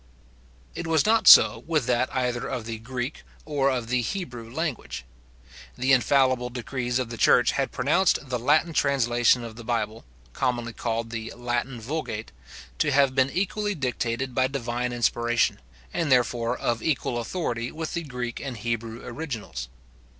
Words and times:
It 0.73 0.87
was 0.87 1.05
not 1.05 1.27
so 1.27 1.63
with 1.67 1.85
that 1.85 2.11
either 2.11 2.47
of 2.47 2.65
the 2.65 2.79
Greek 2.79 3.21
or 3.45 3.69
of 3.69 3.89
the 3.89 4.01
Hebrew 4.01 4.51
language. 4.51 5.05
The 5.77 5.93
infallible 5.93 6.49
decrees 6.49 6.97
of 6.97 7.11
the 7.11 7.17
church 7.19 7.51
had 7.51 7.71
pronounced 7.71 8.17
the 8.29 8.39
Latin 8.39 8.73
translation 8.73 9.43
of 9.43 9.57
the 9.57 9.63
Bible, 9.63 10.03
commonly 10.33 10.73
called 10.73 11.11
the 11.11 11.31
Latin 11.37 11.79
Vulgate, 11.79 12.31
to 12.79 12.89
have 12.91 13.13
been 13.13 13.29
equally 13.29 13.75
dictated 13.75 14.33
by 14.33 14.47
divine 14.47 14.91
inspiration, 14.91 15.59
and 15.93 16.11
therefore 16.11 16.57
of 16.57 16.81
equal 16.81 17.19
authority 17.19 17.71
with 17.71 17.93
the 17.93 18.01
Greek 18.01 18.39
and 18.39 18.57
Hebrew 18.57 19.05
originals. 19.05 19.69